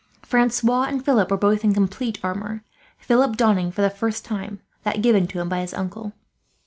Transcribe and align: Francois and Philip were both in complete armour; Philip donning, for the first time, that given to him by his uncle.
Francois 0.23 0.85
and 0.85 1.05
Philip 1.05 1.29
were 1.29 1.37
both 1.37 1.63
in 1.63 1.75
complete 1.75 2.17
armour; 2.23 2.63
Philip 2.97 3.37
donning, 3.37 3.71
for 3.71 3.83
the 3.83 3.89
first 3.91 4.25
time, 4.25 4.59
that 4.81 5.03
given 5.03 5.27
to 5.27 5.39
him 5.39 5.47
by 5.47 5.59
his 5.59 5.75
uncle. 5.75 6.13